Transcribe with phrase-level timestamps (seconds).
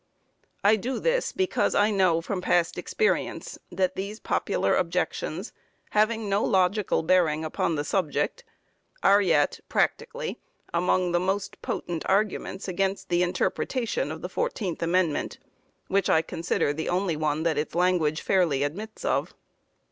[0.63, 5.53] I do this because I know from past experience that these popular objections,
[5.91, 8.43] having no logical bearing upon the subject,
[9.03, 10.39] are yet, practically,
[10.73, 15.37] among the most potent arguments against the interpretation of the fourteenth amendment,
[15.87, 19.35] which I consider the only one that its language fairly admits of.